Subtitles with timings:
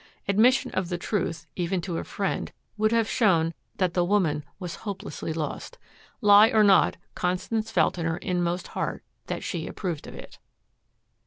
[0.27, 4.77] Admission of the truth, even to a friend, would have shown that the woman was
[4.77, 5.77] hopelessly lost.
[6.21, 10.39] Lie or not, Constance felt in her inmost heart that she approved of it.